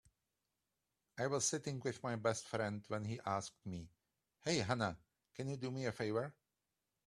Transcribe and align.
I 1.19 1.27
was 1.27 1.47
sitting 1.47 1.79
with 1.81 2.01
my 2.01 2.15
best 2.15 2.47
friend 2.47 2.83
when 2.87 3.05
he 3.05 3.19
asked 3.23 3.63
me, 3.67 3.87
"Hey 4.39 4.57
Hannah, 4.57 4.97
can 5.35 5.47
you 5.47 5.57
do 5.57 5.69
me 5.69 5.85
a 5.85 5.91
favor?" 5.91 6.33